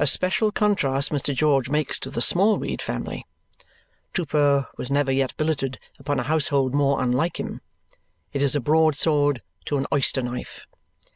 [0.00, 1.32] A special contrast Mr.
[1.32, 3.24] George makes to the Smallweed family.
[4.12, 7.60] Trooper was never yet billeted upon a household more unlike him.
[8.32, 10.66] It is a broadsword to an oyster knife.